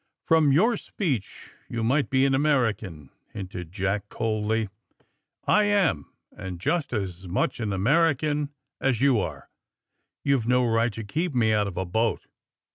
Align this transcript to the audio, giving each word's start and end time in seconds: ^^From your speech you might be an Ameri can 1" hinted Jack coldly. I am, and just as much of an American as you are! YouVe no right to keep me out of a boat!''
^^From 0.27 0.51
your 0.51 0.77
speech 0.77 1.51
you 1.69 1.83
might 1.83 2.09
be 2.09 2.25
an 2.25 2.33
Ameri 2.33 2.75
can 2.75 2.91
1" 3.33 3.33
hinted 3.33 3.71
Jack 3.71 4.09
coldly. 4.09 4.69
I 5.45 5.65
am, 5.65 6.09
and 6.35 6.59
just 6.59 6.91
as 6.91 7.27
much 7.27 7.59
of 7.59 7.67
an 7.69 7.73
American 7.73 8.49
as 8.79 8.99
you 8.99 9.19
are! 9.19 9.51
YouVe 10.23 10.47
no 10.47 10.65
right 10.65 10.91
to 10.93 11.03
keep 11.03 11.35
me 11.35 11.53
out 11.53 11.67
of 11.67 11.77
a 11.77 11.85
boat!'' 11.85 12.25